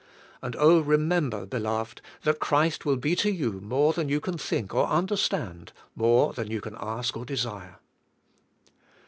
And 0.41 0.55
oh, 0.57 0.79
re 0.79 0.97
member, 0.97 1.45
beloved, 1.45 2.01
that 2.23 2.39
Christ 2.39 2.87
will 2.87 2.95
be 2.95 3.15
to 3.17 3.29
you 3.31 3.61
more 3.61 3.93
than 3.93 4.09
you 4.09 4.19
can 4.19 4.35
think 4.35 4.73
or 4.73 4.87
understand, 4.87 5.73
more 5.95 6.33
than 6.33 6.49
you 6.49 6.59
can 6.59 6.75
ask 6.79 7.15
or 7.15 7.23
desire. 7.23 7.75